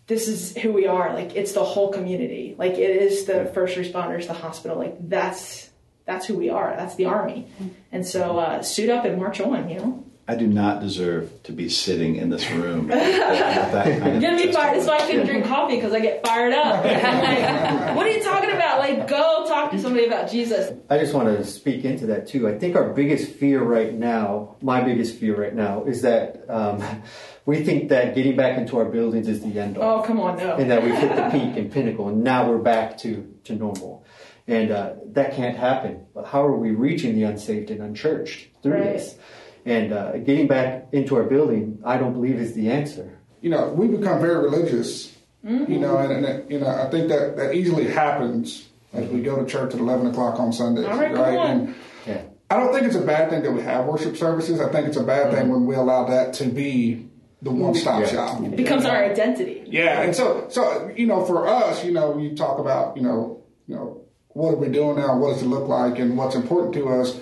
This 0.07 0.29
is 0.29 0.55
who 0.55 0.71
we 0.71 0.87
are. 0.87 1.13
Like 1.13 1.35
it's 1.35 1.51
the 1.51 1.63
whole 1.63 1.91
community. 1.91 2.55
Like 2.57 2.73
it 2.73 3.01
is 3.01 3.25
the 3.25 3.51
first 3.53 3.75
responders, 3.77 4.27
the 4.27 4.33
hospital. 4.33 4.77
Like 4.77 4.95
that's 5.09 5.69
that's 6.05 6.25
who 6.25 6.37
we 6.37 6.49
are. 6.49 6.73
That's 6.77 6.95
the 6.95 7.05
army. 7.05 7.47
And 7.91 8.07
so 8.07 8.39
uh, 8.39 8.61
suit 8.61 8.89
up 8.89 9.03
and 9.03 9.17
march 9.17 9.41
on. 9.41 9.69
You 9.69 9.77
know. 9.77 10.05
I 10.27 10.35
do 10.35 10.47
not 10.47 10.79
deserve 10.81 11.43
to 11.43 11.51
be 11.51 11.67
sitting 11.67 12.15
in 12.15 12.29
this 12.29 12.49
room. 12.51 12.87
with 12.87 12.97
that 12.97 13.99
kind 13.99 14.15
of 14.15 14.21
Get 14.21 14.35
me 14.35 14.51
fired. 14.53 14.77
That's 14.77 14.87
why 14.87 14.97
I 14.99 15.05
couldn't 15.07 15.25
drink 15.25 15.45
coffee 15.45 15.75
because 15.75 15.91
I 15.93 15.99
get 15.99 16.25
fired 16.25 16.53
up. 16.53 16.85
Like, 16.85 17.95
what 17.95 18.05
are 18.05 18.11
you 18.11 18.23
talking 18.23 18.51
about? 18.51 18.79
Like, 18.79 19.07
go 19.07 19.45
talk 19.47 19.71
to 19.71 19.79
somebody 19.79 20.05
about 20.05 20.29
Jesus. 20.31 20.71
I 20.89 20.99
just 20.99 21.13
want 21.13 21.35
to 21.35 21.43
speak 21.43 21.83
into 21.85 22.05
that 22.07 22.27
too. 22.27 22.47
I 22.47 22.57
think 22.57 22.75
our 22.75 22.93
biggest 22.93 23.33
fear 23.33 23.61
right 23.61 23.93
now, 23.93 24.55
my 24.61 24.81
biggest 24.81 25.17
fear 25.17 25.35
right 25.35 25.53
now, 25.53 25.83
is 25.85 26.03
that 26.03 26.45
um, 26.49 26.81
we 27.45 27.63
think 27.63 27.89
that 27.89 28.15
getting 28.15 28.35
back 28.37 28.57
into 28.57 28.77
our 28.77 28.85
buildings 28.85 29.27
is 29.27 29.41
the 29.41 29.59
end 29.59 29.77
all. 29.77 29.99
Oh, 29.99 30.03
come 30.03 30.19
on, 30.19 30.37
no. 30.37 30.55
and 30.55 30.69
that 30.71 30.83
we've 30.83 30.95
hit 30.95 31.13
the 31.15 31.29
peak 31.31 31.57
and 31.57 31.71
pinnacle, 31.71 32.07
and 32.09 32.23
now 32.23 32.47
we're 32.49 32.59
back 32.59 32.97
to, 32.99 33.35
to 33.45 33.55
normal. 33.55 34.05
And 34.47 34.71
uh, 34.71 34.93
that 35.13 35.33
can't 35.35 35.57
happen. 35.57 36.05
But 36.13 36.25
how 36.27 36.45
are 36.45 36.55
we 36.55 36.71
reaching 36.71 37.15
the 37.15 37.23
unsaved 37.23 37.69
and 37.71 37.81
unchurched 37.81 38.47
through 38.63 38.73
Right. 38.73 38.83
this? 38.93 39.15
And 39.65 39.93
uh, 39.93 40.17
getting 40.17 40.47
back 40.47 40.87
into 40.91 41.15
our 41.17 41.23
building, 41.23 41.79
I 41.85 41.97
don't 41.97 42.13
believe 42.13 42.35
is 42.35 42.53
the 42.53 42.71
answer. 42.71 43.19
you 43.41 43.49
know, 43.49 43.69
we 43.69 43.87
become 43.87 44.19
very 44.21 44.43
religious, 44.43 45.15
Mm-hmm. 45.43 45.71
you 45.71 45.79
know, 45.79 45.97
and, 45.97 46.23
and 46.23 46.51
you 46.51 46.59
know, 46.59 46.67
I 46.67 46.87
think 46.91 47.09
that 47.09 47.35
that 47.37 47.55
easily 47.55 47.87
happens 47.87 48.67
as 48.93 49.09
we 49.09 49.21
go 49.23 49.37
to 49.43 49.45
church 49.49 49.73
at 49.73 49.79
eleven 49.79 50.05
o'clock 50.05 50.39
on 50.39 50.53
Sundays, 50.53 50.85
All 50.85 50.95
right, 50.99 51.11
come 51.15 51.23
on. 51.37 51.49
And 51.49 51.75
Yeah. 52.05 52.21
I 52.51 52.57
don't 52.57 52.71
think 52.71 52.85
it's 52.85 52.95
a 52.95 53.01
bad 53.01 53.31
thing 53.31 53.41
that 53.41 53.51
we 53.51 53.63
have 53.63 53.85
worship 53.85 54.15
services. 54.17 54.61
I 54.61 54.69
think 54.71 54.85
it's 54.87 54.97
a 54.97 55.03
bad 55.03 55.33
thing 55.33 55.49
when 55.49 55.65
we 55.65 55.73
allow 55.73 56.03
that 56.09 56.33
to 56.35 56.45
be 56.45 57.07
the 57.41 57.49
one-stop 57.49 58.01
Yeah. 58.01 58.07
shop. 58.07 58.43
It 58.43 58.55
becomes 58.55 58.85
our 58.85 59.03
identity. 59.03 59.63
Yeah, 59.65 60.01
and 60.03 60.15
so 60.15 60.45
so 60.49 60.91
you 60.95 61.07
know, 61.07 61.25
for 61.25 61.47
us, 61.47 61.83
you 61.83 61.91
know, 61.91 62.19
you 62.19 62.35
talk 62.35 62.59
about 62.59 62.95
you 62.95 63.01
know, 63.01 63.41
you 63.65 63.73
know, 63.75 64.01
what 64.29 64.53
are 64.53 64.57
we 64.57 64.69
doing 64.69 64.97
now? 64.97 65.17
What 65.17 65.33
does 65.33 65.41
it 65.41 65.47
look 65.47 65.67
like? 65.67 65.97
And 65.97 66.15
what's 66.15 66.35
important 66.35 66.75
to 66.75 66.87
us? 66.89 67.17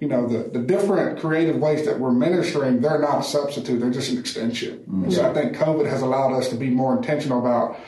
You 0.00 0.08
know, 0.08 0.26
the, 0.26 0.50
the 0.50 0.58
different 0.58 1.20
creative 1.20 1.56
ways 1.56 1.84
that 1.86 1.98
we're 1.98 2.12
ministering, 2.12 2.80
they're 2.80 2.98
not 2.98 3.20
a 3.20 3.22
substitute; 3.22 3.80
they're 3.80 3.90
just 3.90 4.10
an 4.10 4.18
extension. 4.18 4.84
And 4.86 5.12
so 5.12 5.28
I 5.28 5.34
think 5.34 5.56
COVID 5.56 5.88
has 5.88 6.02
allowed 6.02 6.34
us 6.34 6.48
to 6.48 6.56
be 6.56 6.70
more 6.70 6.96
intentional 6.96 7.38
about 7.38 7.78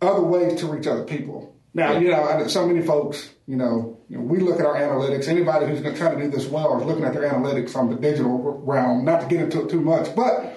other 0.00 0.22
ways 0.22 0.60
to 0.60 0.66
reach 0.66 0.86
other 0.86 1.04
people. 1.04 1.54
Now, 1.74 1.96
you 1.96 2.10
know, 2.10 2.46
so 2.48 2.66
many 2.66 2.84
folks, 2.84 3.30
you 3.46 3.56
know, 3.56 3.98
you 4.08 4.18
know, 4.18 4.24
we 4.24 4.40
look 4.40 4.60
at 4.60 4.66
our 4.66 4.74
analytics. 4.74 5.26
Anybody 5.26 5.66
who's 5.66 5.80
going 5.80 5.94
to 5.94 6.00
try 6.00 6.14
to 6.14 6.20
do 6.20 6.28
this 6.28 6.46
well 6.46 6.78
is 6.78 6.84
looking 6.84 7.04
at 7.04 7.14
their 7.14 7.30
analytics 7.30 7.70
from 7.70 7.88
the 7.88 7.96
digital 7.96 8.60
realm. 8.64 9.06
Not 9.06 9.22
to 9.22 9.26
get 9.26 9.40
into 9.40 9.62
it 9.62 9.70
too 9.70 9.80
much, 9.80 10.14
but 10.14 10.54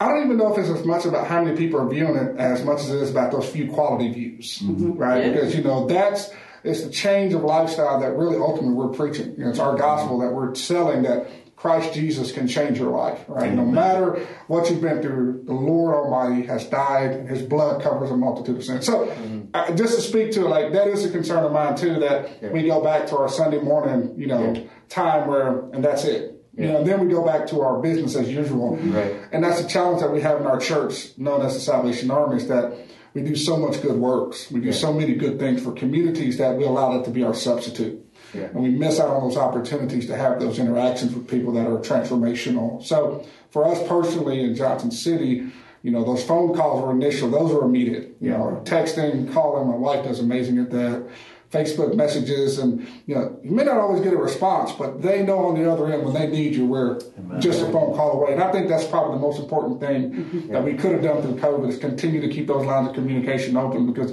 I 0.00 0.08
don't 0.08 0.24
even 0.24 0.38
know 0.38 0.50
if 0.50 0.58
it's 0.58 0.70
as 0.70 0.86
much 0.86 1.04
about 1.04 1.26
how 1.26 1.44
many 1.44 1.58
people 1.58 1.78
are 1.78 1.88
viewing 1.88 2.16
it 2.16 2.38
as 2.38 2.64
much 2.64 2.80
as 2.80 2.90
it 2.90 3.02
is 3.02 3.10
about 3.10 3.32
those 3.32 3.46
few 3.50 3.70
quality 3.70 4.10
views, 4.10 4.60
mm-hmm. 4.60 4.92
right? 4.92 5.26
Yeah. 5.26 5.32
Because 5.32 5.54
you 5.54 5.62
know 5.62 5.86
that's 5.86 6.30
it's 6.64 6.82
the 6.82 6.90
change 6.90 7.34
of 7.34 7.42
lifestyle 7.42 8.00
that 8.00 8.16
really 8.16 8.36
ultimately 8.36 8.74
we're 8.74 8.88
preaching. 8.88 9.34
You 9.36 9.44
know, 9.44 9.50
it's 9.50 9.58
our 9.58 9.76
gospel 9.76 10.18
that 10.20 10.32
we're 10.32 10.54
selling 10.54 11.02
that 11.02 11.28
Christ 11.60 11.92
Jesus 11.92 12.32
can 12.32 12.48
change 12.48 12.78
your 12.78 12.90
life, 12.90 13.22
right? 13.28 13.52
No 13.52 13.66
matter 13.66 14.26
what 14.46 14.70
you've 14.70 14.80
been 14.80 15.02
through, 15.02 15.42
the 15.44 15.52
Lord 15.52 15.94
Almighty 15.94 16.46
has 16.46 16.64
died, 16.66 17.10
and 17.10 17.28
His 17.28 17.42
blood 17.42 17.82
covers 17.82 18.10
a 18.10 18.16
multitude 18.16 18.56
of 18.56 18.64
sins. 18.64 18.86
So, 18.86 19.12
uh, 19.52 19.70
just 19.74 19.96
to 19.96 20.00
speak 20.00 20.32
to 20.32 20.46
it, 20.46 20.48
like 20.48 20.72
that 20.72 20.88
is 20.88 21.04
a 21.04 21.10
concern 21.10 21.44
of 21.44 21.52
mine 21.52 21.76
too. 21.76 22.00
That 22.00 22.50
we 22.50 22.66
go 22.66 22.82
back 22.82 23.08
to 23.08 23.18
our 23.18 23.28
Sunday 23.28 23.60
morning, 23.60 24.14
you 24.16 24.26
know, 24.26 24.66
time 24.88 25.28
where, 25.28 25.68
and 25.70 25.84
that's 25.84 26.04
it. 26.04 26.42
You 26.56 26.66
know, 26.66 26.82
then 26.82 27.06
we 27.06 27.12
go 27.12 27.24
back 27.24 27.46
to 27.48 27.60
our 27.60 27.78
business 27.80 28.16
as 28.16 28.28
usual. 28.28 28.76
Right. 28.76 29.16
And 29.30 29.44
that's 29.44 29.62
the 29.62 29.68
challenge 29.68 30.00
that 30.00 30.10
we 30.10 30.20
have 30.22 30.40
in 30.40 30.46
our 30.46 30.58
church, 30.58 31.16
known 31.16 31.42
as 31.42 31.54
the 31.54 31.60
Salvation 31.60 32.10
Army, 32.10 32.36
is 32.36 32.48
that 32.48 32.72
we 33.14 33.22
do 33.22 33.34
so 33.34 33.56
much 33.56 33.82
good 33.82 33.96
works. 33.96 34.50
We 34.50 34.60
do 34.60 34.72
so 34.72 34.92
many 34.92 35.14
good 35.14 35.38
things 35.38 35.62
for 35.62 35.72
communities 35.72 36.38
that 36.38 36.56
we 36.56 36.64
allow 36.64 36.96
that 36.96 37.04
to 37.06 37.10
be 37.10 37.24
our 37.24 37.34
substitute. 37.34 38.04
Yeah. 38.32 38.42
And 38.42 38.62
we 38.62 38.70
miss 38.70 39.00
out 39.00 39.08
on 39.08 39.28
those 39.28 39.36
opportunities 39.36 40.06
to 40.06 40.16
have 40.16 40.38
those 40.38 40.58
interactions 40.58 41.14
with 41.14 41.28
people 41.28 41.52
that 41.54 41.66
are 41.66 41.78
transformational. 41.78 42.82
So 42.84 43.26
for 43.50 43.66
us 43.66 43.86
personally 43.88 44.40
in 44.40 44.54
Johnson 44.54 44.90
City, 44.92 45.50
you 45.82 45.90
know, 45.90 46.04
those 46.04 46.22
phone 46.22 46.54
calls 46.54 46.82
were 46.82 46.92
initial, 46.92 47.30
those 47.30 47.52
are 47.52 47.64
immediate. 47.64 48.16
You 48.20 48.30
know, 48.30 48.62
texting, 48.64 49.32
calling, 49.32 49.66
my 49.68 49.76
wife 49.76 50.04
does 50.04 50.20
amazing 50.20 50.58
at 50.58 50.70
that. 50.70 51.08
Facebook 51.50 51.94
messages, 51.96 52.58
and 52.58 52.86
you 53.06 53.14
know, 53.14 53.38
you 53.42 53.50
may 53.50 53.64
not 53.64 53.76
always 53.78 54.00
get 54.02 54.12
a 54.12 54.16
response, 54.16 54.72
but 54.72 55.02
they 55.02 55.24
know 55.24 55.46
on 55.46 55.60
the 55.60 55.70
other 55.70 55.92
end 55.92 56.04
when 56.04 56.14
they 56.14 56.28
need 56.28 56.54
you, 56.54 56.64
we're 56.64 57.00
just 57.40 57.60
a 57.60 57.66
phone 57.72 57.94
call 57.96 58.12
away. 58.12 58.32
And 58.32 58.42
I 58.42 58.52
think 58.52 58.68
that's 58.68 58.86
probably 58.86 59.16
the 59.16 59.22
most 59.22 59.40
important 59.40 59.80
thing 59.80 60.12
mm-hmm. 60.12 60.52
that 60.52 60.62
we 60.62 60.74
could 60.74 60.92
have 60.92 61.02
done 61.02 61.22
through 61.22 61.36
COVID 61.36 61.68
is 61.68 61.78
continue 61.78 62.20
to 62.20 62.28
keep 62.28 62.46
those 62.46 62.64
lines 62.64 62.88
of 62.88 62.94
communication 62.94 63.56
open 63.56 63.92
because 63.92 64.12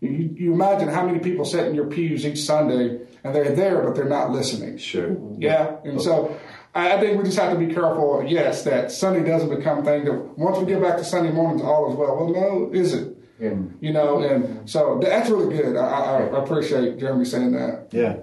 you, 0.00 0.34
you 0.36 0.52
imagine 0.52 0.88
how 0.88 1.06
many 1.06 1.18
people 1.18 1.46
sit 1.46 1.66
in 1.66 1.74
your 1.74 1.86
pews 1.86 2.26
each 2.26 2.40
Sunday 2.40 3.00
and 3.24 3.34
they're 3.34 3.54
there, 3.54 3.82
but 3.82 3.94
they're 3.94 4.04
not 4.04 4.30
listening. 4.30 4.76
Sure. 4.76 5.16
Yeah, 5.38 5.76
and 5.84 6.00
so 6.00 6.38
I 6.74 6.96
I 6.96 7.00
think 7.00 7.16
we 7.16 7.24
just 7.24 7.38
have 7.38 7.52
to 7.52 7.58
be 7.58 7.72
careful. 7.72 8.22
Yes, 8.28 8.64
that 8.64 8.92
Sunday 8.92 9.26
doesn't 9.26 9.48
become 9.48 9.82
thing 9.82 10.04
that 10.04 10.38
once 10.38 10.58
we 10.58 10.66
get 10.66 10.82
back 10.82 10.98
to 10.98 11.04
Sunday 11.04 11.32
mornings, 11.32 11.62
all 11.62 11.90
is 11.90 11.96
well. 11.96 12.16
Well, 12.16 12.28
no, 12.28 12.70
is 12.72 12.92
it? 12.92 13.15
Yeah. 13.38 13.54
You 13.80 13.92
know, 13.92 14.20
and 14.20 14.44
mm-hmm. 14.44 14.66
so 14.66 14.98
that's 15.02 15.28
really 15.28 15.54
good. 15.54 15.76
I, 15.76 15.86
I, 15.86 16.26
I 16.26 16.42
appreciate 16.42 16.98
Jeremy 16.98 17.24
saying 17.24 17.52
that. 17.52 17.88
Yeah. 17.92 18.16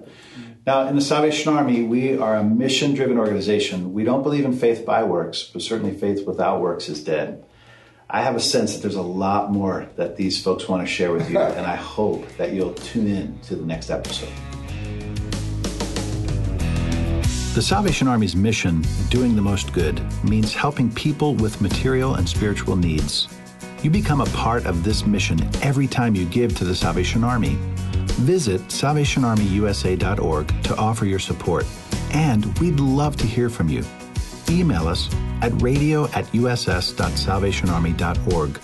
Now, 0.66 0.88
in 0.88 0.96
the 0.96 1.02
Salvation 1.02 1.52
Army, 1.52 1.82
we 1.82 2.16
are 2.16 2.36
a 2.36 2.42
mission 2.42 2.94
driven 2.94 3.18
organization. 3.18 3.92
We 3.92 4.02
don't 4.02 4.22
believe 4.22 4.44
in 4.44 4.54
faith 4.54 4.86
by 4.86 5.04
works, 5.04 5.42
but 5.42 5.62
certainly 5.62 5.94
faith 5.94 6.26
without 6.26 6.60
works 6.60 6.88
is 6.88 7.04
dead. 7.04 7.44
I 8.08 8.22
have 8.22 8.34
a 8.34 8.40
sense 8.40 8.74
that 8.74 8.82
there's 8.82 8.94
a 8.94 9.02
lot 9.02 9.52
more 9.52 9.88
that 9.96 10.16
these 10.16 10.42
folks 10.42 10.68
want 10.68 10.82
to 10.82 10.86
share 10.86 11.12
with 11.12 11.30
you, 11.30 11.38
and 11.58 11.66
I 11.66 11.76
hope 11.76 12.26
that 12.36 12.52
you'll 12.52 12.74
tune 12.74 13.08
in 13.08 13.38
to 13.40 13.56
the 13.56 13.64
next 13.64 13.90
episode. 13.90 14.32
The 17.54 17.62
Salvation 17.62 18.08
Army's 18.08 18.34
mission, 18.34 18.84
doing 19.10 19.36
the 19.36 19.42
most 19.42 19.72
good, 19.72 20.02
means 20.24 20.54
helping 20.54 20.92
people 20.92 21.34
with 21.34 21.60
material 21.60 22.14
and 22.14 22.28
spiritual 22.28 22.74
needs. 22.74 23.28
You 23.84 23.90
become 23.90 24.22
a 24.22 24.26
part 24.26 24.64
of 24.64 24.82
this 24.82 25.04
mission 25.04 25.38
every 25.62 25.86
time 25.86 26.14
you 26.14 26.24
give 26.24 26.56
to 26.56 26.64
the 26.64 26.74
Salvation 26.74 27.22
Army. 27.22 27.58
Visit 28.22 28.62
salvationarmyusa.org 28.68 30.62
to 30.62 30.76
offer 30.76 31.04
your 31.04 31.18
support, 31.18 31.66
and 32.10 32.58
we'd 32.60 32.80
love 32.80 33.18
to 33.18 33.26
hear 33.26 33.50
from 33.50 33.68
you. 33.68 33.84
Email 34.48 34.88
us 34.88 35.14
at 35.42 35.52
radio 35.60 36.06
at 36.12 36.24
uss.salvationarmy.org. 36.32 38.60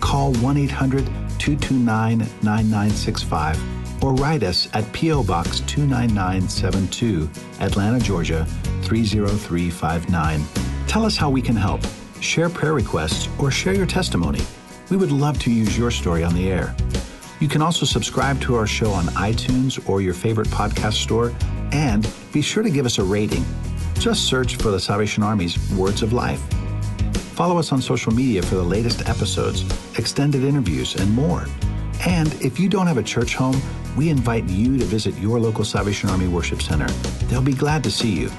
Call 0.00 0.34
1 0.34 0.56
800 0.58 1.06
229 1.06 2.18
9965 2.18 4.04
or 4.04 4.12
write 4.16 4.42
us 4.42 4.68
at 4.74 4.92
P.O. 4.92 5.24
Box 5.24 5.60
29972, 5.60 7.30
Atlanta, 7.60 7.98
Georgia 7.98 8.44
30359. 8.82 10.44
Tell 10.86 11.06
us 11.06 11.16
how 11.16 11.30
we 11.30 11.40
can 11.40 11.56
help. 11.56 11.80
Share 12.20 12.50
prayer 12.50 12.74
requests 12.74 13.28
or 13.38 13.50
share 13.50 13.74
your 13.74 13.86
testimony. 13.86 14.42
We 14.90 14.96
would 14.98 15.10
love 15.10 15.38
to 15.40 15.50
use 15.50 15.76
your 15.76 15.90
story 15.90 16.22
on 16.22 16.34
the 16.34 16.52
air. 16.52 16.74
You 17.40 17.48
can 17.48 17.62
also 17.62 17.86
subscribe 17.86 18.40
to 18.42 18.56
our 18.56 18.66
show 18.66 18.90
on 18.90 19.06
iTunes 19.06 19.88
or 19.88 20.02
your 20.02 20.12
favorite 20.12 20.48
podcast 20.48 20.94
store, 20.94 21.32
and 21.72 22.06
be 22.32 22.42
sure 22.42 22.62
to 22.62 22.68
give 22.68 22.84
us 22.84 22.98
a 22.98 23.02
rating. 23.02 23.44
Just 23.94 24.26
search 24.26 24.56
for 24.56 24.70
the 24.70 24.78
Salvation 24.78 25.22
Army's 25.22 25.58
Words 25.72 26.02
of 26.02 26.12
Life. 26.12 26.40
Follow 27.34 27.58
us 27.58 27.72
on 27.72 27.80
social 27.80 28.12
media 28.12 28.42
for 28.42 28.56
the 28.56 28.62
latest 28.62 29.08
episodes, 29.08 29.64
extended 29.98 30.44
interviews, 30.44 30.96
and 30.96 31.10
more. 31.10 31.46
And 32.06 32.34
if 32.42 32.60
you 32.60 32.68
don't 32.68 32.86
have 32.86 32.98
a 32.98 33.02
church 33.02 33.34
home, 33.34 33.60
we 33.96 34.10
invite 34.10 34.44
you 34.44 34.76
to 34.76 34.84
visit 34.84 35.16
your 35.16 35.40
local 35.40 35.64
Salvation 35.64 36.10
Army 36.10 36.28
Worship 36.28 36.60
Center. 36.60 36.88
They'll 37.28 37.40
be 37.40 37.54
glad 37.54 37.82
to 37.84 37.90
see 37.90 38.10
you. 38.10 38.30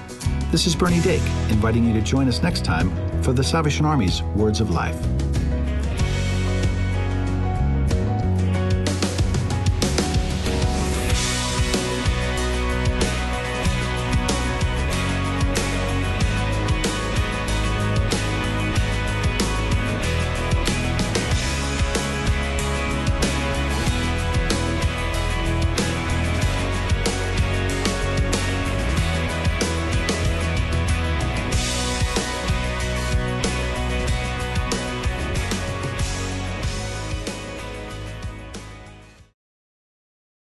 This 0.51 0.67
is 0.67 0.75
Bernie 0.75 1.01
Dake, 1.01 1.23
inviting 1.50 1.88
you 1.88 1.93
to 1.93 2.01
join 2.01 2.27
us 2.27 2.43
next 2.43 2.63
time 2.63 3.10
for 3.21 3.33
the 3.33 3.43
Salvation 3.43 3.85
Army's 3.85 4.23
Words 4.35 4.61
of 4.61 4.71
Life. 4.71 5.20